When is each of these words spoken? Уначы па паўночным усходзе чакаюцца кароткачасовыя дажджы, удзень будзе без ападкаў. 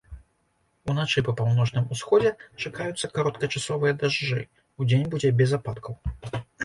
Уначы 0.93 1.21
па 1.27 1.33
паўночным 1.41 1.85
усходзе 1.95 2.31
чакаюцца 2.65 3.11
кароткачасовыя 3.17 3.93
дажджы, 4.05 4.41
удзень 4.83 5.05
будзе 5.13 5.29
без 5.43 5.49
ападкаў. 5.59 5.93